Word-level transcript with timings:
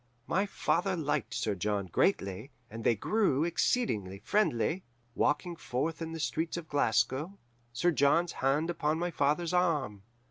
"My 0.25 0.47
father 0.47 0.95
liked 0.95 1.35
Sir 1.35 1.53
John 1.53 1.85
greatly, 1.85 2.49
and 2.71 2.83
they 2.83 2.95
grew 2.95 3.43
exceedingly 3.43 4.17
friendly, 4.17 4.83
walking 5.13 5.55
forth 5.55 6.01
in 6.01 6.11
the 6.11 6.19
streets 6.19 6.57
of 6.57 6.67
Glasgow, 6.67 7.37
Sir 7.71 7.91
John's 7.91 8.31
hand 8.41 8.71
upon 8.71 8.97
my 8.97 9.11
father's 9.11 9.53
arm. 9.53 10.01